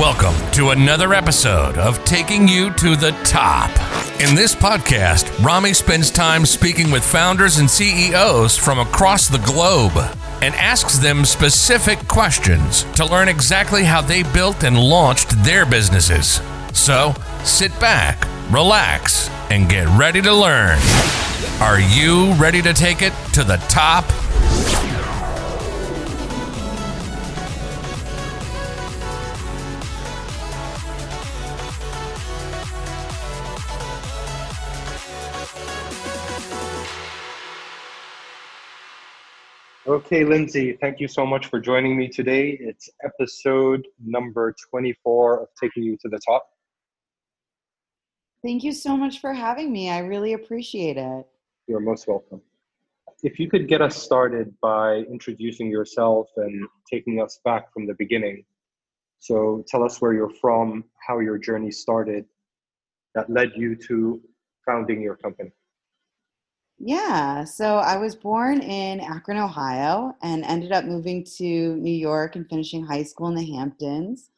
Welcome 0.00 0.50
to 0.52 0.70
another 0.70 1.12
episode 1.12 1.76
of 1.76 2.02
Taking 2.06 2.48
You 2.48 2.70
to 2.72 2.96
the 2.96 3.10
Top. 3.22 3.68
In 4.18 4.34
this 4.34 4.54
podcast, 4.54 5.44
Rami 5.44 5.74
spends 5.74 6.10
time 6.10 6.46
speaking 6.46 6.90
with 6.90 7.04
founders 7.04 7.58
and 7.58 7.68
CEOs 7.68 8.56
from 8.56 8.78
across 8.78 9.28
the 9.28 9.40
globe 9.40 9.92
and 10.40 10.54
asks 10.54 10.96
them 10.96 11.26
specific 11.26 12.08
questions 12.08 12.84
to 12.94 13.04
learn 13.04 13.28
exactly 13.28 13.84
how 13.84 14.00
they 14.00 14.22
built 14.22 14.64
and 14.64 14.78
launched 14.78 15.44
their 15.44 15.66
businesses. 15.66 16.40
So 16.72 17.14
sit 17.44 17.78
back, 17.78 18.26
relax, 18.50 19.28
and 19.50 19.68
get 19.68 19.86
ready 19.98 20.22
to 20.22 20.32
learn. 20.32 20.78
Are 21.60 21.78
you 21.78 22.32
ready 22.36 22.62
to 22.62 22.72
take 22.72 23.02
it 23.02 23.12
to 23.34 23.44
the 23.44 23.58
top? 23.68 24.06
Okay, 39.90 40.24
Lindsay, 40.24 40.78
thank 40.80 41.00
you 41.00 41.08
so 41.08 41.26
much 41.26 41.46
for 41.46 41.58
joining 41.58 41.96
me 41.96 42.06
today. 42.06 42.56
It's 42.60 42.88
episode 43.02 43.88
number 43.98 44.54
24 44.70 45.42
of 45.42 45.48
Taking 45.60 45.82
You 45.82 45.96
to 46.02 46.08
the 46.08 46.20
Top. 46.24 46.46
Thank 48.40 48.62
you 48.62 48.70
so 48.70 48.96
much 48.96 49.20
for 49.20 49.32
having 49.32 49.72
me. 49.72 49.90
I 49.90 49.98
really 49.98 50.34
appreciate 50.34 50.96
it. 50.96 51.26
You're 51.66 51.80
most 51.80 52.06
welcome. 52.06 52.40
If 53.24 53.40
you 53.40 53.50
could 53.50 53.66
get 53.66 53.82
us 53.82 54.00
started 54.00 54.54
by 54.62 54.98
introducing 55.10 55.68
yourself 55.68 56.28
and 56.36 56.68
taking 56.88 57.20
us 57.20 57.40
back 57.44 57.72
from 57.72 57.88
the 57.88 57.94
beginning. 57.94 58.44
So 59.18 59.64
tell 59.66 59.82
us 59.82 60.00
where 60.00 60.12
you're 60.12 60.30
from, 60.40 60.84
how 61.04 61.18
your 61.18 61.36
journey 61.36 61.72
started 61.72 62.26
that 63.16 63.28
led 63.28 63.54
you 63.56 63.74
to 63.88 64.22
founding 64.64 65.02
your 65.02 65.16
company. 65.16 65.50
Yeah, 66.82 67.44
so 67.44 67.76
I 67.76 67.98
was 67.98 68.16
born 68.16 68.62
in 68.62 69.00
Akron, 69.00 69.36
Ohio, 69.36 70.16
and 70.22 70.42
ended 70.44 70.72
up 70.72 70.86
moving 70.86 71.22
to 71.36 71.76
New 71.76 71.92
York 71.92 72.36
and 72.36 72.48
finishing 72.48 72.86
high 72.86 73.02
school 73.02 73.28
in 73.28 73.34
the 73.34 73.52
Hamptons. 73.54 74.30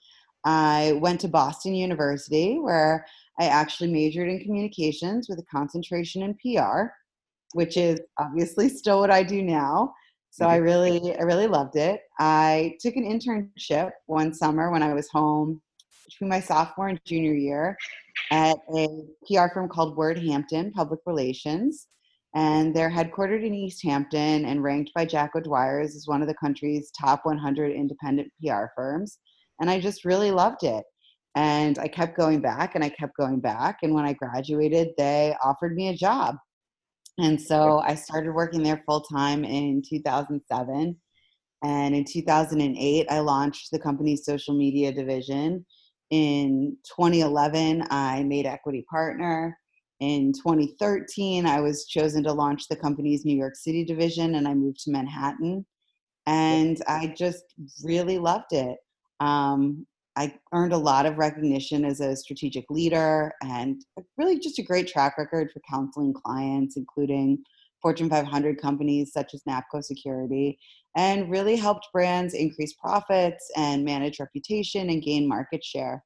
I 0.45 0.99
went 1.01 1.21
to 1.21 1.29
Boston 1.29 1.73
University, 1.73 2.59
where 2.59 3.07
I 3.39 3.45
actually 3.45 3.93
majored 3.93 4.29
in 4.29 4.41
communications 4.41 5.29
with 5.29 5.39
a 5.39 5.45
concentration 5.45 6.25
in 6.25 6.35
PR, 6.35 6.87
which 7.53 7.77
is 7.77 8.01
obviously 8.19 8.69
still 8.69 8.99
what 8.99 9.13
I 9.13 9.23
do 9.23 9.41
now. 9.41 9.95
So 10.31 10.47
I 10.47 10.57
really, 10.57 11.15
I 11.17 11.23
really 11.23 11.47
loved 11.47 11.77
it. 11.77 12.01
I 12.19 12.77
took 12.81 12.97
an 12.97 13.05
internship 13.05 13.93
one 14.07 14.35
summer 14.35 14.73
when 14.73 14.83
I 14.83 14.95
was 14.95 15.09
home 15.09 15.63
between 16.07 16.29
my 16.29 16.41
sophomore 16.41 16.89
and 16.89 17.01
junior 17.05 17.35
year 17.35 17.77
at 18.33 18.57
a 18.75 18.89
PR 19.29 19.47
firm 19.55 19.69
called 19.69 19.97
Wordhampton 19.97 20.73
Public 20.73 20.99
Relations 21.07 21.87
and 22.35 22.75
they're 22.75 22.91
headquartered 22.91 23.45
in 23.45 23.55
East 23.55 23.83
Hampton 23.85 24.47
and 24.47 24.63
ranked 24.63 24.93
by 24.95 25.05
Jack 25.05 25.33
O'Dwyer's 25.37 25.95
as 25.95 26.07
one 26.07 26.23
of 26.23 26.29
the 26.29 26.35
country's 26.35 26.91
top 26.91 27.21
100 27.25 27.73
independent 27.73 28.33
PR 28.43 28.67
firms. 28.75 29.19
And 29.61 29.69
I 29.69 29.81
just 29.81 30.05
really 30.05 30.31
loved 30.31 30.65
it. 30.65 30.85
And 31.35 31.79
I 31.79 31.89
kept 31.89 32.17
going 32.17 32.41
back 32.41 32.75
and 32.75 32.83
I 32.83 32.89
kept 32.89 33.17
going 33.17 33.41
back. 33.41 33.79
And 33.83 33.95
when 33.95 34.05
I 34.05 34.15
graduated, 34.15 34.91
they 34.97 35.35
offered 35.43 35.75
me 35.75 35.89
a 35.89 35.97
job. 35.97 36.37
And 37.19 37.41
so 37.41 37.79
I 37.81 37.95
started 37.95 38.33
working 38.33 38.63
there 38.63 38.83
full 38.87 39.03
time 39.03 39.45
in 39.45 39.83
2007. 39.87 40.97
And 41.65 41.95
in 41.95 42.05
2008, 42.05 43.07
I 43.11 43.19
launched 43.21 43.71
the 43.71 43.79
company's 43.79 44.25
social 44.25 44.57
media 44.57 44.91
division. 44.91 45.65
In 46.11 46.77
2011, 46.97 47.85
I 47.91 48.23
made 48.25 48.47
equity 48.47 48.85
partner. 48.91 49.57
In 50.03 50.33
2013, 50.33 51.47
I 51.47 51.61
was 51.61 51.87
chosen 51.87 52.25
to 52.25 52.33
launch 52.33 52.67
the 52.67 52.75
company's 52.75 53.25
New 53.25 53.37
York 53.37 53.55
City 53.55 53.85
division 53.85 54.35
and 54.35 54.49
I 54.49 54.53
moved 54.53 54.81
to 54.81 54.91
Manhattan. 54.91 55.65
And 56.27 56.83
I 56.89 57.15
just 57.17 57.45
really 57.85 58.19
loved 58.19 58.53
it. 58.53 58.79
Um, 59.21 59.87
I 60.17 60.35
earned 60.53 60.73
a 60.73 60.77
lot 60.77 61.07
of 61.07 61.19
recognition 61.19 61.85
as 61.85 62.01
a 62.01 62.17
strategic 62.17 62.69
leader 62.69 63.33
and 63.45 63.81
really 64.19 64.41
just 64.41 64.59
a 64.59 64.65
great 64.65 64.89
track 64.89 65.19
record 65.19 65.53
for 65.53 65.63
counseling 65.71 66.13
clients, 66.13 66.77
including 66.77 67.39
Fortune 67.81 68.11
500 68.11 68.61
companies 68.61 69.13
such 69.13 69.35
as 69.35 69.45
NAPCO 69.49 69.85
Security, 69.85 70.59
and 70.97 71.31
really 71.31 71.55
helped 71.55 71.87
brands 71.93 72.35
increase 72.35 72.73
profits 72.73 73.49
and 73.57 73.85
manage 73.85 74.19
reputation 74.19 74.91
and 74.91 75.01
gain 75.01 75.29
market 75.29 75.63
share. 75.63 76.03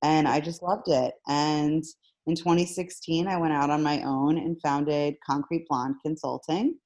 And 0.00 0.28
I 0.28 0.38
just 0.38 0.62
loved 0.62 0.86
it. 0.86 1.14
And 1.26 1.82
in 2.26 2.36
2016, 2.36 3.26
I 3.26 3.36
went 3.36 3.52
out 3.52 3.70
on 3.70 3.82
my 3.82 4.02
own 4.02 4.38
and 4.38 4.60
founded 4.60 5.16
Concrete 5.26 5.66
Blonde 5.68 5.96
Consulting. 6.04 6.78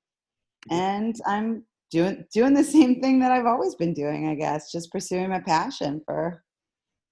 And 0.71 1.15
I'm 1.27 1.65
doing 1.91 2.25
doing 2.33 2.55
the 2.55 2.65
same 2.65 3.01
thing 3.01 3.21
that 3.21 3.31
I've 3.31 3.47
always 3.47 3.75
been 3.75 3.95
doing, 3.95 4.29
I 4.29 4.35
guess, 4.35 4.73
just 4.73 4.91
pursuing 4.91 5.29
my 5.29 5.41
passion 5.41 6.01
for 6.05 6.43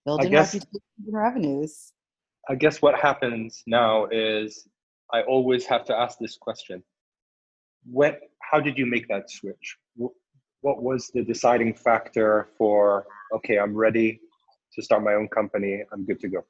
building 0.05 0.31
guess, 0.31 0.55
reputations 0.55 0.83
and 1.07 1.17
revenues. 1.17 1.93
I 2.49 2.55
guess 2.55 2.83
what 2.83 2.99
happens 2.99 3.63
now 3.67 4.07
is 4.11 4.67
I 5.13 5.23
always 5.23 5.67
have 5.67 5.85
to 5.87 5.97
ask 5.97 6.19
this 6.19 6.37
question. 6.37 6.83
What 7.85 8.21
how 8.41 8.61
did 8.61 8.79
you 8.79 8.87
make 8.87 9.07
that 9.09 9.31
switch? 9.31 9.77
What 9.97 10.83
was 10.83 11.11
the 11.15 11.23
deciding 11.23 11.75
factor 11.75 12.49
for 12.57 13.07
okay, 13.35 13.59
I'm 13.59 13.75
ready 13.75 14.21
to 14.75 14.83
start 14.83 15.05
my 15.05 15.15
own 15.15 15.29
company, 15.29 15.85
I'm 15.93 16.05
good 16.05 16.21
to 16.21 16.29
go? 16.29 16.45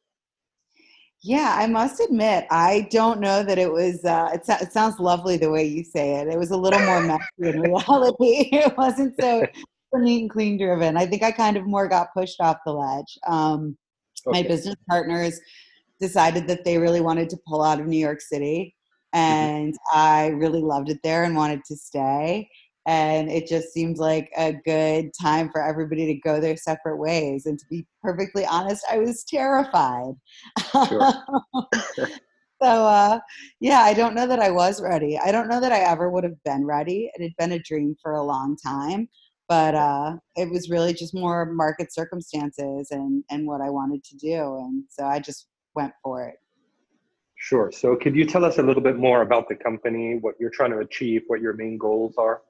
Yeah, 1.27 1.57
I 1.59 1.67
must 1.67 2.01
admit, 2.01 2.47
I 2.51 2.87
don't 2.91 3.19
know 3.19 3.43
that 3.43 3.59
it 3.59 3.73
was. 3.73 4.05
Uh, 4.05 4.29
it, 4.35 4.43
it, 4.47 4.75
sounds 4.75 4.99
lovely 4.99 5.39
the 5.39 5.51
way 5.51 5.65
you 5.65 5.83
say 5.83 6.17
it. 6.17 6.29
It 6.29 6.39
was 6.39 6.51
a 6.51 6.57
little 6.57 6.81
more 6.81 7.01
messy 7.01 7.23
in 7.39 7.61
reality. 7.63 8.51
It 8.53 8.77
wasn't 8.77 9.15
so 9.19 9.47
neat 9.95 10.21
and 10.21 10.31
clean 10.31 10.59
driven. 10.59 10.99
I 10.99 11.07
think 11.07 11.23
I 11.23 11.33
kind 11.33 11.57
of 11.57 11.65
more 11.65 11.89
got 11.89 12.13
pushed 12.13 12.43
off 12.43 12.59
the 12.67 12.73
ledge. 12.73 13.19
Um, 13.27 13.79
okay. 14.27 14.43
My 14.43 14.47
business 14.47 14.75
partners 14.87 15.41
decided 15.99 16.47
that 16.47 16.63
they 16.63 16.77
really 16.77 17.01
wanted 17.01 17.31
to 17.31 17.39
pull 17.49 17.63
out 17.63 17.81
of 17.81 17.87
New 17.87 17.97
York 17.97 18.21
City, 18.21 18.77
mm-hmm. 19.15 19.19
and 19.19 19.73
mm-hmm. 19.73 19.99
I 19.99 20.27
really 20.27 20.61
loved 20.61 20.91
it 20.91 21.01
there 21.03 21.25
and 21.25 21.35
wanted 21.35 21.65
to 21.69 21.77
stay 21.77 22.51
and 22.87 23.31
it 23.31 23.47
just 23.47 23.73
seemed 23.73 23.99
like 23.99 24.31
a 24.37 24.53
good 24.53 25.11
time 25.21 25.49
for 25.51 25.63
everybody 25.63 26.07
to 26.07 26.15
go 26.15 26.41
their 26.41 26.57
separate 26.57 26.99
ways 26.99 27.47
and 27.47 27.59
to 27.59 27.65
be 27.71 27.87
perfectly 28.03 28.45
honest 28.47 28.85
i 28.91 28.99
was 28.99 29.25
terrified 29.25 30.15
sure. 30.89 31.13
so 32.63 32.87
uh, 32.87 33.19
yeah 33.61 33.81
i 33.81 33.95
don't 33.95 34.15
know 34.15 34.27
that 34.27 34.41
i 34.41 34.51
was 34.51 34.83
ready 34.83 35.19
i 35.19 35.33
don't 35.33 35.49
know 35.49 35.61
that 35.61 35.73
i 35.73 35.81
ever 35.81 36.11
would 36.11 36.25
have 36.25 36.43
been 36.45 36.65
ready 36.65 37.11
it 37.15 37.23
had 37.23 37.37
been 37.39 37.53
a 37.53 37.63
dream 37.63 37.97
for 38.03 38.13
a 38.13 38.23
long 38.23 38.57
time 38.57 39.09
but 39.47 39.75
uh, 39.75 40.17
it 40.37 40.51
was 40.51 40.71
really 40.71 40.95
just 40.95 41.15
more 41.15 41.45
market 41.47 41.93
circumstances 41.93 42.89
and 42.91 43.25
and 43.31 43.47
what 43.47 43.61
i 43.61 43.71
wanted 43.71 44.03
to 44.05 44.17
do 44.17 44.59
and 44.59 44.85
so 44.89 45.05
i 45.05 45.19
just 45.19 45.49
went 45.75 45.93
for 46.03 46.25
it 46.25 46.37
Sure. 47.37 47.71
So, 47.71 47.95
could 47.95 48.17
you 48.17 48.25
tell 48.25 48.43
us 48.43 48.57
a 48.57 48.63
little 48.63 48.83
bit 48.83 48.97
more 48.97 49.21
about 49.21 49.51
the 49.51 49.55
company, 49.55 50.17
what 50.19 50.35
you're 50.41 50.49
trying 50.49 50.71
to 50.71 50.79
achieve, 50.79 51.25
what 51.27 51.43
your 51.43 51.53
main 51.53 51.77
goals 51.77 52.15
are? 52.17 52.41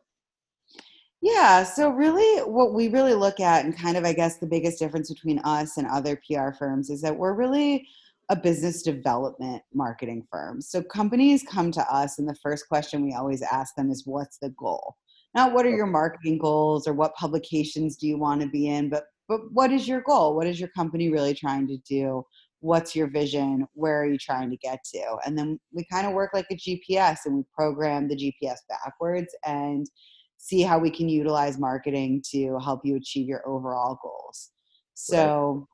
Yeah, 1.24 1.64
so 1.64 1.88
really 1.88 2.42
what 2.42 2.74
we 2.74 2.88
really 2.88 3.14
look 3.14 3.40
at 3.40 3.64
and 3.64 3.74
kind 3.74 3.96
of 3.96 4.04
I 4.04 4.12
guess 4.12 4.36
the 4.36 4.46
biggest 4.46 4.78
difference 4.78 5.10
between 5.10 5.38
us 5.38 5.78
and 5.78 5.86
other 5.86 6.20
PR 6.30 6.50
firms 6.50 6.90
is 6.90 7.00
that 7.00 7.16
we're 7.16 7.32
really 7.32 7.88
a 8.28 8.36
business 8.36 8.82
development 8.82 9.62
marketing 9.72 10.26
firm. 10.30 10.60
So 10.60 10.82
companies 10.82 11.42
come 11.50 11.72
to 11.72 11.80
us 11.90 12.18
and 12.18 12.28
the 12.28 12.36
first 12.42 12.68
question 12.68 13.02
we 13.02 13.14
always 13.14 13.40
ask 13.40 13.74
them 13.74 13.90
is 13.90 14.02
what's 14.04 14.36
the 14.36 14.50
goal? 14.50 14.96
Not 15.34 15.54
what 15.54 15.64
are 15.64 15.74
your 15.74 15.86
marketing 15.86 16.36
goals 16.36 16.86
or 16.86 16.92
what 16.92 17.14
publications 17.14 17.96
do 17.96 18.06
you 18.06 18.18
want 18.18 18.42
to 18.42 18.46
be 18.46 18.68
in, 18.68 18.90
but 18.90 19.04
but 19.26 19.50
what 19.50 19.72
is 19.72 19.88
your 19.88 20.02
goal? 20.02 20.36
What 20.36 20.46
is 20.46 20.60
your 20.60 20.68
company 20.76 21.10
really 21.10 21.32
trying 21.32 21.66
to 21.68 21.78
do? 21.88 22.22
What's 22.60 22.94
your 22.94 23.06
vision? 23.08 23.66
Where 23.72 24.02
are 24.02 24.06
you 24.06 24.18
trying 24.18 24.50
to 24.50 24.58
get 24.58 24.80
to? 24.92 25.16
And 25.24 25.38
then 25.38 25.58
we 25.72 25.86
kind 25.90 26.06
of 26.06 26.12
work 26.12 26.32
like 26.34 26.48
a 26.50 26.56
GPS 26.56 27.20
and 27.24 27.36
we 27.36 27.44
program 27.56 28.08
the 28.08 28.16
GPS 28.16 28.58
backwards 28.68 29.34
and 29.46 29.86
see 30.44 30.60
how 30.60 30.78
we 30.78 30.90
can 30.90 31.08
utilize 31.08 31.58
marketing 31.58 32.22
to 32.30 32.58
help 32.58 32.82
you 32.84 32.96
achieve 32.96 33.26
your 33.26 33.42
overall 33.48 33.98
goals. 34.02 34.50
So 34.92 35.66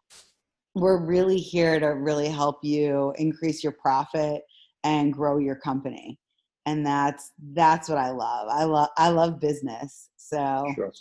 right. 0.77 0.81
we're 0.81 1.05
really 1.05 1.39
here 1.39 1.81
to 1.81 1.89
really 1.89 2.29
help 2.29 2.59
you 2.63 3.13
increase 3.19 3.65
your 3.65 3.73
profit 3.73 4.43
and 4.85 5.13
grow 5.13 5.39
your 5.39 5.57
company. 5.57 6.21
And 6.67 6.87
that's 6.87 7.33
that's 7.53 7.89
what 7.89 7.99
I 7.99 8.11
love. 8.11 8.47
I 8.49 8.63
love 8.63 8.91
I 8.97 9.09
love 9.09 9.41
business. 9.41 10.11
So 10.17 10.65
sure. 10.77 10.93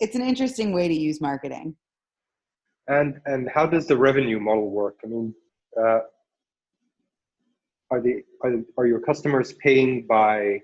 it's 0.00 0.16
an 0.16 0.22
interesting 0.22 0.72
way 0.72 0.88
to 0.88 0.94
use 0.94 1.20
marketing. 1.20 1.76
And 2.88 3.20
and 3.26 3.48
how 3.54 3.64
does 3.64 3.86
the 3.86 3.96
revenue 3.96 4.40
model 4.40 4.70
work? 4.70 4.96
I 5.04 5.06
mean, 5.06 5.32
uh, 5.80 6.00
are 7.92 8.00
the 8.00 8.24
are, 8.42 8.54
are 8.76 8.86
your 8.88 9.00
customers 9.00 9.52
paying 9.52 10.04
by 10.08 10.58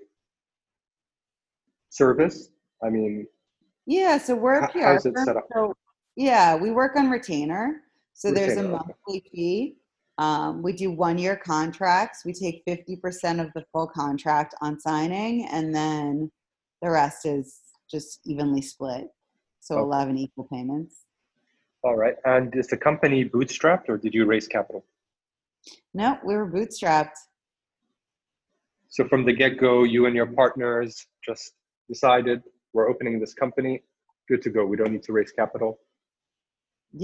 service? 1.90 2.48
I 2.82 2.88
mean, 2.88 3.26
yeah. 3.87 4.19
So 4.19 4.34
we're 4.34 4.62
how, 4.62 4.70
how's 4.75 5.06
it 5.06 5.16
set 5.19 5.37
up? 5.37 5.44
So, 5.52 5.75
yeah, 6.16 6.56
we 6.56 6.70
work 6.70 6.96
on 6.96 7.10
retainer. 7.10 7.82
So 8.14 8.32
there's 8.32 8.56
a 8.56 8.62
Retainer, 8.62 8.75
okay. 8.75 8.87
monthly 8.87 9.31
fee. 9.32 9.76
Um, 10.19 10.62
we 10.62 10.72
do 10.72 10.90
one 10.90 11.16
year 11.16 11.37
contracts. 11.37 12.25
We 12.25 12.32
take 12.32 12.62
50% 12.66 13.40
of 13.40 13.50
the 13.54 13.64
full 13.72 13.87
contract 13.87 14.54
on 14.60 14.78
signing, 14.78 15.46
and 15.50 15.75
then 15.75 16.31
the 16.82 16.90
rest 16.90 17.25
is 17.25 17.60
just 17.90 18.20
evenly 18.25 18.62
split. 18.62 19.08
So 19.60 19.76
Okay. 19.76 19.82
11 19.82 20.19
equal 20.19 20.46
payments. 20.50 21.04
All 21.82 21.96
right. 21.96 22.16
And 22.25 22.54
is 22.54 22.66
the 22.66 22.76
company 22.76 23.25
bootstrapped 23.25 23.88
or 23.88 23.96
did 23.96 24.12
you 24.12 24.26
raise 24.26 24.46
capital? 24.46 24.84
No, 25.94 26.19
we 26.25 26.34
were 26.34 26.50
bootstrapped. 26.50 27.16
So 28.88 29.06
from 29.08 29.25
the 29.25 29.32
get 29.32 29.58
go, 29.58 29.84
you 29.84 30.06
and 30.06 30.14
your 30.14 30.26
partners 30.26 31.06
just 31.25 31.52
decided 31.90 32.42
we're 32.72 32.88
opening 32.88 33.19
this 33.20 33.34
company. 33.34 33.82
Good 34.28 34.42
to 34.42 34.50
go. 34.50 34.64
We 34.64 34.76
don't 34.76 34.92
need 34.92 35.02
to 35.04 35.12
raise 35.12 35.32
capital. 35.32 35.81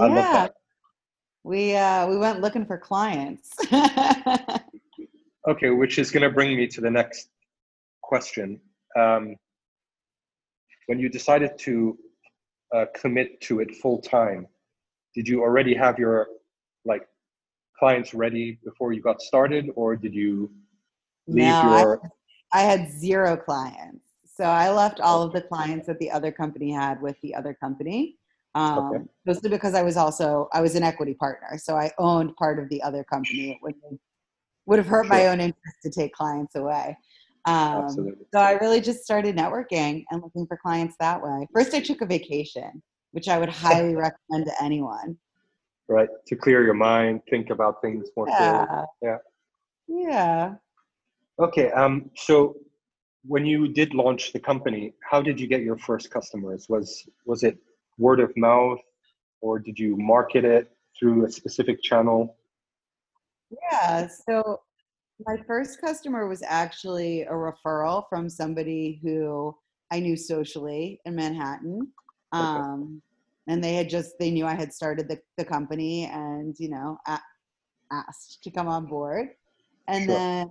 I 0.01 0.07
Yeah, 0.09 0.49
we 1.45 1.77
uh, 1.77 2.07
we 2.09 2.17
went 2.17 2.41
looking 2.41 2.65
for 2.65 2.79
clients. 2.79 3.51
Okay, 5.49 5.71
which 5.71 6.01
is 6.01 6.11
going 6.11 6.25
to 6.25 6.31
bring 6.31 6.57
me 6.57 6.67
to 6.67 6.81
the 6.81 6.91
next 6.91 7.29
question. 8.03 8.61
Um, 8.99 9.37
when 10.87 10.99
you 10.99 11.09
decided 11.09 11.57
to 11.59 11.97
uh, 12.75 12.87
commit 13.01 13.41
to 13.43 13.61
it 13.61 13.77
full 13.77 14.01
time, 14.01 14.49
did 15.15 15.29
you 15.29 15.43
already 15.43 15.73
have 15.73 16.01
your 16.01 16.27
like 16.85 17.07
clients 17.79 18.13
ready 18.13 18.59
before 18.65 18.93
you 18.93 19.01
got 19.01 19.23
started, 19.23 19.71
or 19.77 19.95
did 19.95 20.15
you 20.15 20.51
leave 21.29 21.47
no, 21.47 21.61
I- 21.61 21.81
your? 21.81 22.01
I 22.53 22.63
had 22.63 22.91
zero 22.91 23.37
clients. 23.37 24.06
So 24.37 24.45
I 24.45 24.71
left 24.71 25.01
all 25.01 25.23
of 25.23 25.33
the 25.33 25.41
clients 25.41 25.87
that 25.87 25.99
the 25.99 26.11
other 26.11 26.31
company 26.31 26.71
had 26.71 27.01
with 27.01 27.17
the 27.23 27.35
other 27.35 27.55
company. 27.55 28.19
Um, 28.55 28.79
Okay. 28.79 29.05
Mostly 29.25 29.49
because 29.49 29.75
I 29.75 29.83
was 29.83 29.97
also 29.97 30.49
I 30.53 30.61
was 30.61 30.75
an 30.75 30.83
equity 30.83 31.15
partner, 31.15 31.59
so 31.59 31.75
I 31.75 31.91
owned 31.99 32.37
part 32.37 32.59
of 32.59 32.69
the 32.69 32.83
other 32.83 33.03
company. 33.03 33.53
It 33.53 33.59
would 33.63 33.75
would 34.67 34.79
have 34.79 34.87
hurt 34.87 35.09
my 35.09 35.29
own 35.29 35.41
interest 35.41 35.77
to 35.83 35.91
take 35.91 36.13
clients 36.13 36.55
away. 36.55 36.97
Um, 37.47 37.85
Absolutely. 37.85 38.27
so 38.33 38.41
I 38.41 38.53
really 38.53 38.81
just 38.81 39.05
started 39.05 39.37
networking 39.37 40.05
and 40.11 40.23
looking 40.23 40.47
for 40.47 40.57
clients 40.57 40.97
that 41.01 41.23
way. 41.23 41.47
First, 41.55 41.75
I 41.75 41.81
took 41.81 42.03
a 42.03 42.07
vacation, 42.07 42.83
which 43.13 43.29
I 43.29 43.39
would 43.39 43.49
highly 43.49 43.95
recommend 43.95 44.47
to 44.47 44.53
anyone. 44.63 45.17
right 45.89 46.09
to 46.27 46.37
clear 46.37 46.63
your 46.63 46.75
mind, 46.75 47.23
think 47.31 47.51
about 47.51 47.81
things 47.81 48.09
more 48.17 48.27
clearly. 48.27 48.67
Yeah. 48.69 48.85
Yeah. 49.03 49.19
Yeah. 49.89 50.55
Okay. 51.39 51.71
Um. 51.73 52.11
So 52.17 52.57
when 53.27 53.47
you 53.47 53.69
did 53.69 53.95
launch 53.95 54.33
the 54.33 54.41
company, 54.41 54.95
how 55.09 55.21
did 55.21 55.41
you 55.41 55.47
get 55.47 55.63
your 55.63 55.79
first 55.79 56.11
customers? 56.11 56.67
Was 56.69 57.09
was 57.25 57.43
it 57.43 57.59
word 57.99 58.21
of 58.21 58.37
mouth, 58.37 58.79
or 59.41 59.59
did 59.59 59.79
you 59.79 59.97
market 59.97 60.45
it 60.45 60.71
through 60.99 61.27
a 61.27 61.31
specific 61.31 61.83
channel? 61.83 62.37
Yeah. 63.73 64.09
So 64.29 64.61
my 65.27 65.37
first 65.47 65.81
customer 65.81 66.27
was 66.27 66.43
actually 66.47 67.23
a 67.23 67.33
referral 67.33 68.05
from 68.09 68.29
somebody 68.29 69.01
who 69.03 69.55
I 69.91 70.01
knew 70.01 70.17
socially 70.17 71.01
in 71.05 71.15
Manhattan. 71.15 71.89
Okay. 72.35 72.45
Um, 72.45 73.01
and 73.47 73.63
they 73.63 73.75
had 73.75 73.89
just, 73.89 74.19
they 74.19 74.31
knew 74.31 74.45
I 74.45 74.55
had 74.55 74.73
started 74.73 75.09
the, 75.09 75.21
the 75.39 75.45
company 75.45 76.07
and, 76.07 76.57
you 76.59 76.69
know, 76.69 76.99
a- 77.07 77.21
asked 77.93 78.43
to 78.43 78.51
come 78.51 78.67
on 78.67 78.87
board. 78.87 79.29
And 79.87 80.05
Sure. 80.05 80.15
then 80.15 80.51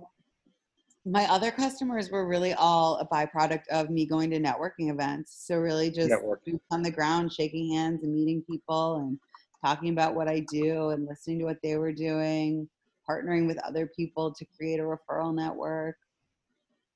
my 1.06 1.24
other 1.30 1.52
customers 1.52 2.10
were 2.10 2.26
really 2.26 2.52
all 2.54 2.96
a 2.96 3.06
byproduct 3.06 3.68
of 3.70 3.90
me 3.90 4.04
going 4.06 4.28
to 4.30 4.40
networking 4.40 4.90
events. 4.90 5.44
So 5.46 5.56
really 5.56 5.88
just 5.88 6.10
Network. 6.10 6.42
on 6.72 6.82
the 6.82 6.90
ground, 6.90 7.32
shaking 7.32 7.72
hands 7.72 8.02
and 8.02 8.12
meeting 8.12 8.42
people 8.42 8.96
and 8.96 9.18
talking 9.64 9.90
about 9.90 10.16
what 10.16 10.26
I 10.26 10.40
do 10.40 10.90
and 10.90 11.06
listening 11.06 11.38
to 11.38 11.44
what 11.44 11.58
they 11.62 11.76
were 11.76 11.92
doing, 11.92 12.68
partnering 13.08 13.46
with 13.46 13.58
other 13.64 13.86
people 13.96 14.34
to 14.34 14.44
create 14.56 14.80
a 14.80 14.82
referral 14.82 15.32
network. 15.32 15.96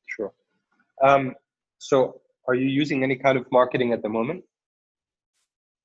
Sure. 0.07 0.33
Um. 1.03 1.35
So 1.79 2.21
are 2.49 2.55
you 2.55 2.67
using 2.67 3.05
any 3.05 3.17
kind 3.17 3.39
of 3.39 3.47
marketing 3.53 3.93
at 3.93 4.03
the 4.03 4.09
moment? 4.09 4.43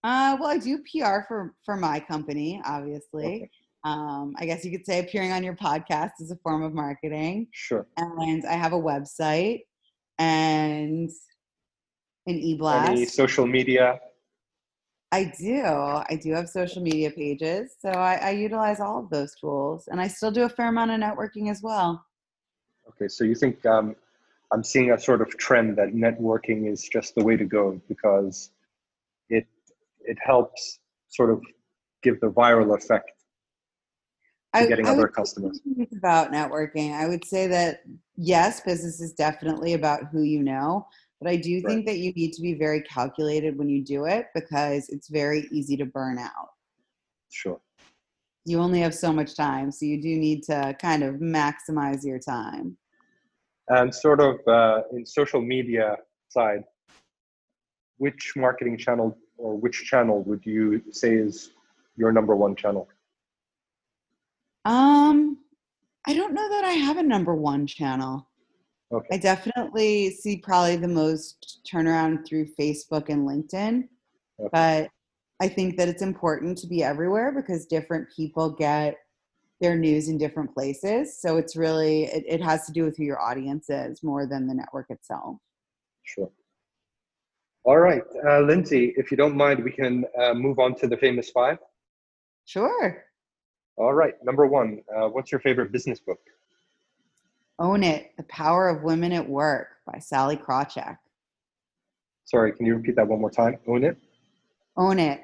Uh, 0.04 0.36
well, 0.40 0.50
I 0.50 0.58
do 0.58 0.80
PR 0.80 1.22
for 1.28 1.54
for 1.64 1.78
my 1.78 2.00
company, 2.00 2.60
obviously. 2.66 3.26
Okay. 3.26 3.50
Um, 3.86 4.36
I 4.40 4.48
guess 4.48 4.66
you 4.66 4.72
could 4.72 4.86
say 4.86 5.00
appearing 5.00 5.32
on 5.32 5.44
your 5.44 5.56
podcast 5.56 6.14
is 6.20 6.32
a 6.32 6.36
form 6.38 6.64
of 6.64 6.74
marketing. 6.74 7.48
Sure. 7.52 7.86
And 7.98 8.44
I 8.46 8.54
have 8.54 8.74
a 8.74 8.82
website 8.82 9.62
and 10.18 11.10
an 12.26 12.36
e-blast. 12.36 12.90
Any 12.90 13.06
social 13.06 13.46
media? 13.46 14.00
I 15.12 15.32
do. 15.40 15.62
I 15.64 16.20
do 16.22 16.34
have 16.34 16.50
social 16.50 16.82
media 16.82 17.12
pages. 17.12 17.76
So 17.80 17.90
I, 17.90 18.16
I 18.16 18.30
utilize 18.32 18.80
all 18.80 19.00
of 19.00 19.12
those 19.12 19.36
tools. 19.36 19.88
And 19.88 20.02
I 20.02 20.08
still 20.08 20.32
do 20.32 20.44
a 20.44 20.50
fair 20.50 20.70
amount 20.70 20.90
of 20.90 21.00
networking 21.00 21.52
as 21.52 21.62
well. 21.62 22.04
Okay. 22.90 23.08
So 23.08 23.24
you 23.24 23.36
think 23.36 23.64
um, 23.68 23.96
I'm 24.52 24.64
seeing 24.64 24.92
a 24.94 25.00
sort 25.00 25.22
of 25.22 25.38
trend 25.38 25.78
that 25.78 25.94
networking 25.94 26.72
is 26.72 26.90
just 26.90 27.14
the 27.14 27.24
way 27.24 27.38
to 27.38 27.46
go 27.46 27.80
because 27.88 28.50
it 29.30 29.46
it 30.02 30.18
helps 30.24 30.80
sort 31.10 31.30
of 31.30 31.44
give 32.02 32.20
the 32.20 32.30
viral 32.30 32.76
effect 32.76 33.12
to 34.64 34.68
getting 34.68 34.88
other 34.88 35.04
would 35.04 35.14
customers. 35.14 35.62
it's 35.78 35.96
about 35.96 36.32
networking. 36.32 36.94
I 36.94 37.08
would 37.08 37.26
say 37.26 37.48
that 37.48 37.82
yes, 38.16 38.62
business 38.62 39.02
is 39.02 39.14
definitely 39.14 39.74
about 39.74 40.06
who 40.12 40.22
you 40.24 40.42
know, 40.44 40.88
but 41.20 41.30
I 41.30 41.36
do 41.36 41.56
Right. 41.56 41.66
think 41.66 41.86
that 41.88 41.98
you 41.98 42.12
need 42.14 42.34
to 42.34 42.42
be 42.42 42.54
very 42.54 42.82
calculated 42.82 43.58
when 43.58 43.70
you 43.70 43.84
do 43.84 44.06
it 44.06 44.28
because 44.34 44.90
it's 44.90 45.10
very 45.10 45.48
easy 45.52 45.78
to 45.78 45.86
burn 45.86 46.18
out. 46.18 46.50
Sure. 47.30 47.60
You 48.46 48.60
only 48.60 48.80
have 48.82 48.94
so 48.94 49.12
much 49.12 49.36
time, 49.36 49.72
so 49.72 49.86
you 49.86 50.02
do 50.02 50.16
need 50.18 50.44
to 50.44 50.76
kind 50.80 51.04
of 51.04 51.16
maximize 51.16 52.04
your 52.04 52.20
time. 52.20 52.78
And 53.70 53.94
sort 53.94 54.22
of 54.22 54.40
uh, 54.48 54.82
in 54.92 55.06
social 55.06 55.42
media 55.42 55.98
side, 56.30 56.64
which 57.98 58.34
marketing 58.36 58.78
channel 58.78 59.18
or 59.38 59.56
which 59.58 59.86
channel 59.86 60.22
would 60.24 60.46
you 60.46 60.84
say 60.92 61.16
is 61.16 61.52
your 61.98 62.12
number 62.12 62.36
one 62.36 62.56
channel? 62.56 62.88
Um, 64.66 65.38
I 66.08 66.14
don't 66.14 66.34
know 66.34 66.50
that 66.50 66.64
I 66.64 66.72
have 66.72 66.98
a 66.98 67.04
number 67.04 67.36
one 67.36 67.66
channel. 67.68 68.28
Okay. 68.92 69.08
I 69.12 69.18
definitely 69.18 70.12
see 70.12 70.38
probably 70.38 70.76
the 70.76 70.88
most 70.88 71.62
turnaround 71.72 72.28
through 72.28 72.48
Facebook 72.60 73.10
and 73.10 73.28
LinkedIn, 73.28 73.88
Okay. 74.40 74.50
but 74.52 74.90
I 75.42 75.48
think 75.48 75.78
that 75.78 75.88
it's 75.88 76.02
important 76.02 76.58
to 76.60 76.68
be 76.68 76.84
everywhere 76.84 77.32
because 77.32 77.66
different 77.66 78.08
people 78.16 78.50
get 78.50 78.96
their 79.62 79.78
news 79.78 80.10
in 80.10 80.18
different 80.18 80.54
places. 80.54 81.20
So 81.20 81.38
it's 81.38 81.56
really, 81.56 82.04
it, 82.06 82.24
it 82.28 82.42
has 82.42 82.66
to 82.68 82.72
do 82.72 82.84
with 82.84 82.98
who 82.98 83.04
your 83.04 83.22
audience 83.22 83.70
is 83.70 84.04
more 84.04 84.26
than 84.28 84.48
the 84.48 84.54
network 84.54 84.90
itself. 84.90 85.38
Sure. 86.04 86.30
All 87.64 87.78
right, 87.78 88.04
uh, 88.28 88.42
Lindsay, 88.42 88.94
if 88.96 89.10
you 89.10 89.18
don't 89.18 89.36
mind, 89.36 89.64
we 89.64 89.72
can 89.72 90.06
uh, 90.22 90.36
move 90.36 90.60
on 90.60 90.76
to 90.76 90.88
the 90.88 90.98
famous 90.98 91.32
five. 91.32 91.58
Sure. 92.46 93.04
All 93.78 93.94
right, 93.94 94.14
number 94.24 94.46
one, 94.48 94.82
uh, 94.96 95.08
what's 95.10 95.32
your 95.32 95.42
favorite 95.42 95.72
business 95.72 96.00
book? 96.00 96.20
Own 97.60 97.84
It 97.84 98.12
The 98.18 98.24
Power 98.24 98.70
of 98.70 98.84
Women 98.84 99.12
at 99.12 99.28
Work 99.28 99.68
by 99.86 100.00
Sallie 100.00 100.38
Krawcheck. 100.38 100.98
Sorry, 102.24 102.54
can 102.54 102.66
you 102.66 102.76
repeat 102.76 102.96
that 102.96 103.08
one 103.08 103.20
more 103.20 103.30
time? 103.32 103.58
Own 103.68 103.84
it. 103.84 103.98
Own 104.78 105.00
It. 105.00 105.22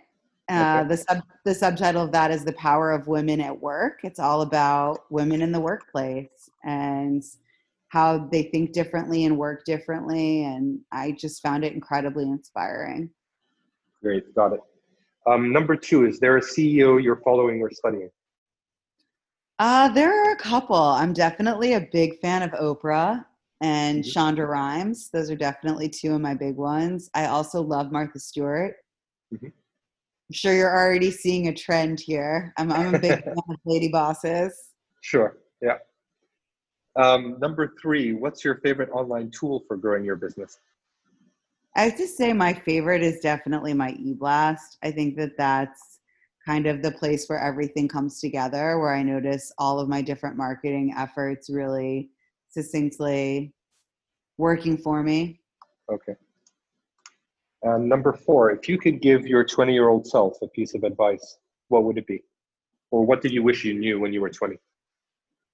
Uh, 0.49 0.81
Okay. 0.83 0.87
the, 0.89 0.97
sub, 0.97 1.23
the 1.45 1.53
subtitle 1.55 2.03
of 2.03 2.11
that 2.11 2.29
is 2.31 2.43
The 2.43 2.51
Power 2.53 2.91
of 2.91 3.07
Women 3.07 3.39
at 3.39 3.57
Work. 3.61 3.99
It's 4.03 4.19
all 4.19 4.41
about 4.41 5.09
women 5.09 5.41
in 5.41 5.53
the 5.53 5.59
workplace 5.61 6.49
and 6.65 7.23
how 7.87 8.17
they 8.17 8.43
think 8.43 8.73
differently 8.73 9.23
and 9.25 9.37
work 9.37 9.63
differently. 9.63 10.43
And 10.43 10.81
I 10.91 11.11
just 11.13 11.41
found 11.41 11.63
it 11.63 11.73
incredibly 11.73 12.25
inspiring. 12.25 13.09
Great, 14.01 14.33
got 14.35 14.53
it. 14.53 14.59
Um, 15.25 15.53
number 15.53 15.75
two, 15.77 16.05
is 16.05 16.19
there 16.19 16.35
a 16.37 16.41
CEO 16.41 17.01
you're 17.01 17.21
following 17.23 17.61
or 17.61 17.69
studying? 17.71 18.09
Uh, 19.61 19.87
there 19.89 20.11
are 20.11 20.31
a 20.31 20.37
couple. 20.37 20.75
I'm 20.75 21.13
definitely 21.13 21.73
a 21.73 21.87
big 21.91 22.19
fan 22.19 22.41
of 22.41 22.49
Oprah 22.53 23.23
and 23.61 24.03
Mhm. 24.03 24.11
Shonda 24.11 24.47
Rhimes. 24.47 25.11
Those 25.11 25.29
are 25.29 25.35
definitely 25.35 25.87
two 25.87 26.15
of 26.15 26.21
my 26.21 26.33
big 26.33 26.55
ones. 26.55 27.11
I 27.13 27.27
also 27.27 27.61
love 27.61 27.91
Martha 27.91 28.17
Stewart. 28.17 28.77
Mhm. 29.31 29.53
I'm 29.53 30.33
sure 30.33 30.55
you're 30.55 30.75
already 30.75 31.11
seeing 31.11 31.47
a 31.47 31.53
trend 31.53 31.99
here. 31.99 32.53
I'm, 32.57 32.71
I'm 32.71 32.95
a 32.95 32.99
big 32.99 33.23
fan 33.23 33.35
of 33.37 33.59
lady 33.65 33.89
bosses. 33.89 34.51
Sure, 35.03 35.37
yeah. 35.61 35.77
Um, 36.95 37.39
number 37.39 37.75
three, 37.79 38.13
what's 38.13 38.43
your 38.43 38.55
favorite 38.61 38.89
online 38.91 39.29
tool 39.29 39.63
for 39.67 39.77
growing 39.77 40.03
your 40.03 40.15
business? 40.15 40.59
I 41.75 41.83
have 41.83 41.97
to 41.97 42.07
say 42.07 42.33
my 42.33 42.53
favorite 42.53 43.03
is 43.03 43.19
definitely 43.19 43.75
my 43.75 43.91
e-blast. 43.99 44.79
I 44.81 44.91
think 44.91 45.17
that 45.17 45.37
that's 45.37 46.00
kind 46.45 46.67
of 46.67 46.81
the 46.81 46.91
place 46.91 47.27
where 47.27 47.39
everything 47.39 47.87
comes 47.87 48.19
together, 48.19 48.79
where 48.79 48.93
I 48.93 49.03
notice 49.03 49.51
all 49.57 49.79
of 49.79 49.87
my 49.87 50.01
different 50.01 50.37
marketing 50.37 50.93
efforts 50.97 51.49
really 51.49 52.09
succinctly 52.49 53.53
working 54.37 54.77
for 54.77 55.03
me. 55.03 55.39
Okay. 55.91 56.15
Um, 57.65 57.87
number 57.87 58.13
four, 58.13 58.51
if 58.51 58.67
you 58.67 58.77
could 58.77 59.01
give 59.01 59.27
your 59.27 59.43
20 59.43 59.73
year 59.73 59.89
old 59.89 60.07
self 60.07 60.41
a 60.41 60.47
piece 60.47 60.73
of 60.73 60.83
advice, 60.83 61.37
what 61.67 61.83
would 61.83 61.97
it 61.97 62.07
be? 62.07 62.23
or 62.91 63.05
what 63.05 63.21
did 63.21 63.31
you 63.31 63.41
wish 63.41 63.63
you 63.63 63.73
knew 63.73 63.99
when 63.99 64.13
you 64.13 64.21
were 64.21 64.29
20? 64.29 64.57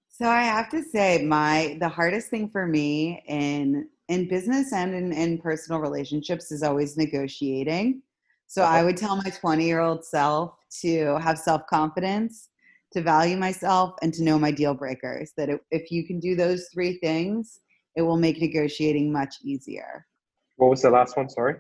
So 0.10 0.28
I 0.28 0.42
have 0.42 0.70
to 0.70 0.84
say, 0.84 1.24
my 1.24 1.78
the 1.80 1.88
hardest 1.88 2.30
thing 2.30 2.50
for 2.50 2.66
me 2.66 3.24
in 3.28 3.88
in 4.10 4.28
business 4.28 4.74
and 4.74 4.94
in, 4.94 5.14
in 5.14 5.38
personal 5.38 5.80
relationships 5.80 6.52
is 6.52 6.64
always 6.64 6.98
negotiating. 6.98 8.02
So 8.48 8.64
I 8.64 8.78
uh-huh. 8.78 8.86
would 8.86 8.98
tell 8.98 9.16
my 9.18 9.30
20 9.30 9.66
year 9.66 9.82
old 9.82 10.04
self 10.04 10.56
to 10.82 11.18
have 11.20 11.38
self 11.38 11.68
confidence, 11.68 12.50
to 12.94 13.02
value 13.02 13.38
myself, 13.38 13.96
and 14.02 14.14
to 14.14 14.24
know 14.24 14.40
my 14.40 14.52
deal 14.52 14.74
breakers. 14.74 15.34
That 15.38 15.50
if 15.70 15.92
you 15.92 16.08
can 16.08 16.20
do 16.20 16.36
those 16.36 16.70
three 16.74 16.98
things, 17.00 17.60
it 17.96 18.02
will 18.02 18.18
make 18.18 18.40
negotiating 18.40 19.12
much 19.12 19.36
easier. 19.44 20.06
What 20.56 20.70
was 20.70 20.82
the 20.82 20.90
last 20.90 21.18
one? 21.18 21.30
Sorry. 21.30 21.56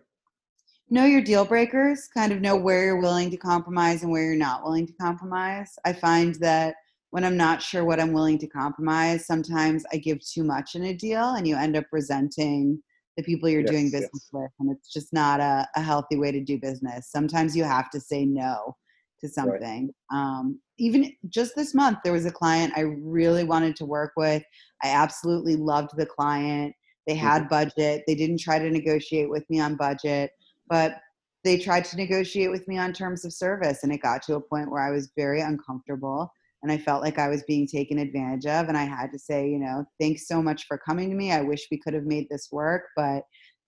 Know 0.89 1.03
your 1.03 1.21
deal 1.21 1.43
breakers, 1.43 2.07
kind 2.13 2.31
of 2.31 2.39
know 2.39 2.55
where 2.55 2.85
you're 2.85 3.01
willing 3.01 3.29
to 3.31 3.37
compromise 3.37 4.03
and 4.03 4.11
where 4.11 4.23
you're 4.23 4.37
not 4.37 4.63
willing 4.63 4.87
to 4.87 4.93
compromise. 4.93 5.73
I 5.83 5.91
find 5.91 6.35
that 6.35 6.75
when 7.09 7.25
I'm 7.25 7.35
not 7.35 7.61
sure 7.61 7.83
what 7.83 7.99
I'm 7.99 8.13
willing 8.13 8.37
to 8.37 8.47
compromise, 8.47 9.25
sometimes 9.25 9.83
I 9.91 9.97
give 9.97 10.19
too 10.25 10.45
much 10.45 10.75
in 10.75 10.83
a 10.85 10.93
deal 10.93 11.33
and 11.33 11.45
you 11.45 11.57
end 11.57 11.75
up 11.75 11.85
resenting 11.91 12.81
the 13.17 13.23
people 13.23 13.49
you're 13.49 13.61
yes, 13.61 13.71
doing 13.71 13.85
business 13.85 14.11
yes. 14.13 14.29
with. 14.31 14.51
And 14.59 14.71
it's 14.71 14.93
just 14.93 15.11
not 15.11 15.39
a, 15.39 15.67
a, 15.75 15.81
healthy 15.81 16.17
way 16.17 16.31
to 16.31 16.39
do 16.39 16.59
business. 16.59 17.09
Sometimes 17.11 17.55
you 17.55 17.63
have 17.63 17.89
to 17.89 17.99
say 17.99 18.25
no 18.25 18.77
to 19.19 19.27
something. 19.27 19.89
Right. 20.11 20.17
Um, 20.17 20.59
even 20.77 21.11
just 21.27 21.55
this 21.55 21.73
month, 21.73 21.97
there 22.03 22.13
was 22.13 22.27
a 22.27 22.31
client 22.31 22.73
I 22.75 22.81
really 22.81 23.43
wanted 23.43 23.75
to 23.77 23.85
work 23.85 24.11
with. 24.15 24.43
I 24.83 24.89
absolutely 24.89 25.55
loved 25.55 25.97
the 25.97 26.05
client. 26.05 26.75
They 27.07 27.15
had 27.15 27.43
mm-hmm. 27.43 27.49
budget. 27.49 28.03
They 28.05 28.15
didn't 28.15 28.39
try 28.39 28.59
to 28.59 28.69
negotiate 28.69 29.29
with 29.29 29.49
me 29.49 29.59
on 29.59 29.75
budget, 29.75 30.31
but 30.69 30.97
they 31.43 31.57
tried 31.57 31.85
to 31.85 31.97
negotiate 31.97 32.51
with 32.51 32.67
me 32.67 32.77
on 32.77 32.93
terms 32.93 33.25
of 33.25 33.33
service. 33.33 33.79
And 33.81 33.91
it 33.91 34.01
got 34.01 34.21
to 34.23 34.35
a 34.35 34.41
point 34.41 34.69
where 34.69 34.85
I 34.85 34.91
was 34.91 35.11
very 35.15 35.41
uncomfortable 35.41 36.31
and 36.63 36.71
I 36.71 36.77
felt 36.77 37.03
like 37.03 37.19
I 37.19 37.27
was 37.27 37.43
being 37.43 37.67
taken 37.67 37.99
advantage 37.99 38.45
of. 38.45 38.67
And 38.67 38.77
I 38.77 38.83
had 38.83 39.11
to 39.11 39.19
say, 39.19 39.49
you 39.49 39.59
know, 39.59 39.85
thanks 39.99 40.27
so 40.27 40.41
much 40.41 40.65
for 40.67 40.77
coming 40.77 41.09
to 41.09 41.15
me. 41.15 41.31
I 41.31 41.41
wish 41.41 41.67
we 41.71 41.79
could 41.79 41.93
have 41.93 42.05
made 42.05 42.27
this 42.29 42.49
work, 42.51 42.83
but 42.95 43.23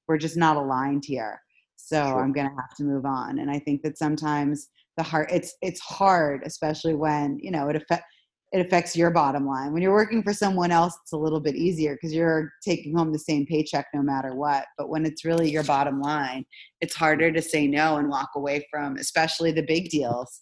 we're 0.08 0.17
just 0.17 0.38
not 0.38 0.58
aligned 0.58 1.03
here. 1.05 1.39
So 1.75 2.03
sure. 2.03 2.24
I'm 2.24 2.34
going 2.34 2.50
to 2.50 2.55
have 2.55 2.75
to 2.77 2.84
move 2.84 3.05
on. 3.05 3.39
And 3.39 3.50
I 3.50 3.60
think 3.60 3.84
that 3.84 3.98
sometimes 3.98 4.69
the 4.98 5.03
heart, 5.03 5.29
it's 5.31 5.55
it's 5.62 5.79
hard, 5.79 6.41
especially 6.46 6.96
when 6.96 7.38
you 7.41 7.51
know 7.51 7.69
it 7.69 7.75
affects 7.75 8.05
it 8.51 8.65
affects 8.65 8.96
your 8.96 9.12
bottom 9.12 9.46
line. 9.46 9.74
When 9.74 9.84
you're 9.84 9.93
working 9.93 10.24
for 10.24 10.34
someone 10.34 10.72
else, 10.72 10.98
it's 11.03 11.13
a 11.13 11.17
little 11.17 11.39
bit 11.39 11.55
easier 11.55 11.93
because 11.93 12.13
you're 12.13 12.51
taking 12.65 12.98
home 12.98 13.13
the 13.13 13.19
same 13.19 13.46
paycheck 13.46 13.86
no 13.93 14.01
matter 14.01 14.34
what. 14.34 14.65
But 14.77 14.89
when 14.89 15.05
it's 15.05 15.24
really 15.24 15.51
your 15.51 15.63
bottom 15.63 16.01
line, 16.01 16.46
it's 16.81 16.96
harder 16.96 17.31
to 17.31 17.41
say 17.41 17.67
no 17.67 17.98
and 17.98 18.10
walk 18.10 18.29
away 18.36 18.65
from, 18.72 18.98
especially 18.98 19.51
the 19.51 19.62
big 19.62 19.89
deals. 19.89 20.41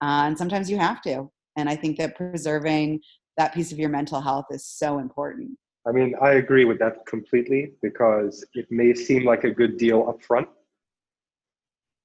Uh, 0.00 0.26
and 0.26 0.38
sometimes 0.38 0.70
you 0.70 0.78
have 0.78 1.02
to. 1.02 1.28
And 1.56 1.68
I 1.68 1.76
think 1.76 1.98
that 1.98 2.16
preserving 2.16 3.00
that 3.36 3.54
piece 3.54 3.72
of 3.72 3.78
your 3.78 3.88
mental 3.88 4.20
health 4.20 4.46
is 4.50 4.64
so 4.64 4.98
important. 4.98 5.58
I 5.86 5.92
mean, 5.92 6.14
I 6.20 6.32
agree 6.32 6.64
with 6.64 6.78
that 6.80 7.06
completely 7.06 7.72
because 7.82 8.44
it 8.54 8.66
may 8.70 8.94
seem 8.94 9.24
like 9.24 9.44
a 9.44 9.50
good 9.50 9.78
deal 9.78 10.06
up 10.08 10.22
front, 10.22 10.48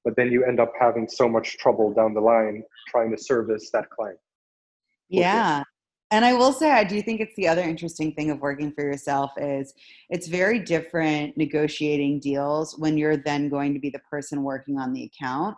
but 0.05 0.15
then 0.15 0.31
you 0.31 0.45
end 0.45 0.59
up 0.59 0.71
having 0.79 1.07
so 1.07 1.27
much 1.27 1.57
trouble 1.57 1.93
down 1.93 2.13
the 2.13 2.21
line 2.21 2.63
trying 2.87 3.11
to 3.11 3.21
service 3.21 3.69
that 3.71 3.89
client. 3.89 4.17
Yeah. 5.09 5.63
And 6.11 6.23
I 6.23 6.33
will 6.33 6.53
say, 6.53 6.71
I 6.71 6.83
do 6.83 7.01
think 7.01 7.19
it's 7.19 7.35
the 7.35 7.47
other 7.47 7.63
interesting 7.63 8.13
thing 8.13 8.29
of 8.29 8.39
working 8.39 8.71
for 8.71 8.83
yourself 8.83 9.31
is 9.37 9.73
it's 10.09 10.27
very 10.27 10.59
different 10.59 11.35
negotiating 11.35 12.19
deals 12.19 12.77
when 12.77 12.97
you're 12.97 13.17
then 13.17 13.49
going 13.49 13.73
to 13.73 13.79
be 13.79 13.89
the 13.89 13.99
person 13.99 14.43
working 14.43 14.77
on 14.77 14.93
the 14.93 15.03
account 15.03 15.57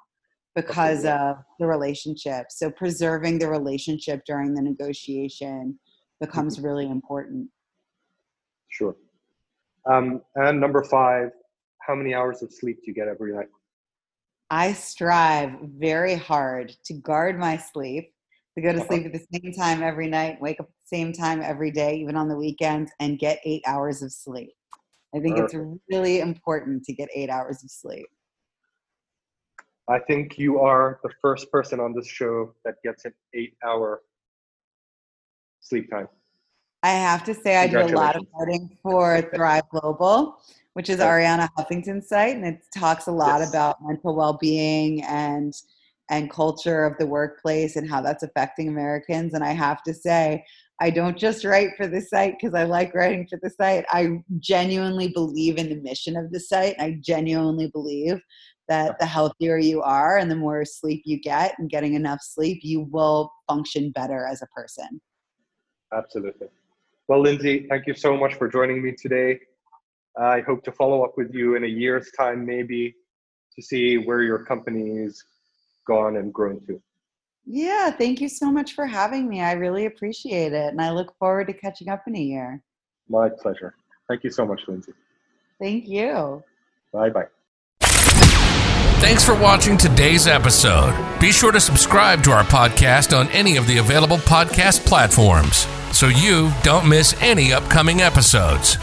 because 0.58 1.06
of 1.06 1.38
the 1.60 1.68
relationship. 1.68 2.48
So 2.50 2.72
preserving 2.72 3.38
the 3.38 3.48
relationship 3.48 4.24
during 4.26 4.56
the 4.56 4.62
negotiation 4.62 5.78
becomes 6.20 6.58
mm-hmm. 6.58 6.66
really 6.66 6.90
important. 6.90 7.48
Sure. 8.70 8.96
Um, 9.86 10.22
and 10.36 10.60
number 10.60 10.84
five, 10.84 11.30
how 11.82 11.94
many 11.94 12.16
hours 12.16 12.42
of 12.42 12.52
sleep 12.52 12.78
do 12.78 12.86
you 12.88 12.96
get 12.96 13.08
every 13.08 13.36
night? 13.36 13.50
I 14.50 14.74
strive 14.74 15.52
very 15.78 16.16
hard 16.16 16.76
to 16.86 16.94
guard 16.96 17.38
my 17.38 17.58
sleep, 17.58 18.12
to 18.56 18.62
go 18.64 18.74
to 18.74 18.84
sleep 18.88 19.06
at 19.06 19.14
the 19.14 19.26
same 19.32 19.54
time 19.54 19.84
every 19.84 20.08
night, 20.08 20.42
wake 20.42 20.60
up 20.60 20.66
at 20.66 20.72
the 20.90 20.98
same 20.98 21.14
time 21.14 21.42
every 21.44 21.70
day, 21.70 21.98
even 21.98 22.16
on 22.16 22.28
the 22.28 22.36
weekends, 22.36 22.92
and 23.00 23.20
get 23.20 23.40
eight 23.46 23.62
hours 23.68 24.02
of 24.02 24.12
sleep. 24.12 24.54
I 25.16 25.20
think 25.20 25.38
Perfect. 25.38 25.54
it's 25.54 25.80
really 25.92 26.20
important 26.20 26.84
to 26.86 26.94
get 26.94 27.10
eight 27.14 27.30
hours 27.30 27.64
of 27.64 27.70
sleep. 27.70 28.08
I 29.90 30.00
think 30.00 30.38
you 30.38 30.60
are 30.60 31.00
the 31.04 31.10
first 31.22 31.52
person 31.52 31.80
on 31.80 31.94
this 31.94 32.08
show 32.08 32.54
that 32.66 32.76
gets 32.84 33.06
an 33.06 33.14
eight 33.34 33.56
hour 33.66 34.02
sleep 35.62 35.90
time. 35.90 36.10
I 36.84 36.92
have 36.92 37.24
to 37.26 37.34
say, 37.34 37.58
I 37.58 37.68
do 37.68 37.80
a 37.80 37.88
lot 37.88 38.16
of 38.16 38.26
writing 38.38 38.78
for 38.84 39.22
Thrive 39.36 39.64
Global, 39.72 40.38
which 40.74 40.90
is 40.90 41.00
Arianna 41.00 41.50
Huffington's 41.58 42.08
site, 42.08 42.36
and 42.36 42.46
it 42.46 42.62
talks 42.76 43.08
a 43.08 43.12
lot 43.12 43.40
yes. 43.40 43.50
about 43.50 43.78
mental 43.82 44.16
well 44.16 44.38
being 44.40 45.04
and 45.04 45.54
and 46.10 46.30
culture 46.30 46.86
of 46.86 46.98
the 46.98 47.06
workplace 47.06 47.76
and 47.76 47.90
how 47.90 48.00
that's 48.02 48.24
affecting 48.24 48.70
Americans. 48.70 49.34
And 49.34 49.44
I 49.44 49.52
have 49.52 49.84
to 49.84 49.94
say, 49.94 50.46
I 50.80 50.90
don't 50.90 51.18
just 51.18 51.44
write 51.44 51.72
for 51.76 51.88
the 51.88 52.00
site 52.00 52.36
because 52.40 52.54
I 52.54 52.64
like 52.64 52.94
writing 52.94 53.28
for 53.28 53.40
the 53.42 53.50
site. 53.50 53.84
I 53.90 54.20
genuinely 54.40 55.10
believe 55.10 55.58
in 55.58 55.68
the 55.68 55.82
mission 55.82 56.16
of 56.16 56.32
the 56.32 56.40
site. 56.40 56.76
I 56.80 56.98
genuinely 57.02 57.68
believe 57.68 58.22
that 58.68 59.00
the 59.00 59.06
healthier 59.06 59.58
you 59.58 59.82
are 59.82 60.18
and 60.18 60.30
the 60.30 60.36
more 60.36 60.66
sleep 60.66 61.04
you 61.06 61.20
get 61.20 61.58
and 61.58 61.70
getting 61.70 61.94
enough 61.94 62.20
sleep, 62.22 62.60
you 62.64 62.82
will 62.92 63.32
function 63.48 63.92
better 63.92 64.26
as 64.26 64.42
a 64.42 64.48
person. 64.48 65.02
Absolutely. 65.94 66.48
Well, 67.08 67.22
Lindsay, 67.22 67.68
thank 67.70 67.88
you 67.88 67.94
so 67.94 68.18
much 68.18 68.34
for 68.36 68.50
joining 68.50 68.84
me 68.84 68.92
today. 68.92 69.40
I 70.20 70.42
hope 70.42 70.64
to 70.64 70.72
follow 70.72 71.04
up 71.04 71.14
with 71.16 71.34
you 71.34 71.56
in 71.56 71.64
a 71.64 71.68
year's 71.68 72.12
time, 72.12 72.46
maybe, 72.46 72.96
to 73.56 73.62
see 73.62 73.98
where 73.98 74.22
your 74.22 74.44
company's 74.44 75.24
gone 75.86 76.18
and 76.18 76.34
grown 76.34 76.60
to. 76.68 76.82
Yeah, 77.46 77.92
thank 77.92 78.20
you 78.20 78.28
so 78.28 78.52
much 78.52 78.74
for 78.74 78.86
having 78.86 79.30
me. 79.30 79.42
I 79.42 79.54
really 79.54 79.86
appreciate 79.86 80.52
it. 80.52 80.72
And 80.72 80.82
I 80.82 80.92
look 80.92 81.16
forward 81.18 81.48
to 81.48 81.54
catching 81.54 81.88
up 81.88 82.04
in 82.08 82.16
a 82.18 82.22
year. 82.22 82.62
My 83.08 83.30
pleasure. 83.30 83.76
Thank 84.10 84.26
you 84.26 84.32
so 84.32 84.46
much, 84.46 84.62
Lindsay. 84.68 84.94
Thank 85.60 85.88
you. 85.88 86.44
Bye 86.92 87.10
bye. 87.10 87.28
Thanks 89.00 89.24
for 89.24 89.36
watching 89.40 89.78
today's 89.78 90.26
episode. 90.26 90.92
Be 91.20 91.32
sure 91.32 91.52
to 91.52 91.60
subscribe 91.60 92.24
to 92.24 92.32
our 92.32 92.44
podcast 92.44 93.18
on 93.18 93.30
any 93.30 93.56
of 93.56 93.68
the 93.68 93.78
available 93.78 94.18
podcast 94.18 94.86
platforms 94.86 95.68
so 95.96 96.08
you 96.08 96.52
don't 96.64 96.90
miss 96.90 97.16
any 97.22 97.54
upcoming 97.54 98.02
episodes. 98.02 98.76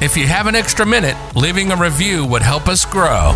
If 0.00 0.16
you 0.16 0.26
have 0.26 0.46
an 0.46 0.54
extra 0.54 0.86
minute, 0.86 1.16
leaving 1.36 1.70
a 1.70 1.76
review 1.76 2.24
would 2.26 2.42
help 2.42 2.66
us 2.66 2.86
grow. 2.86 3.34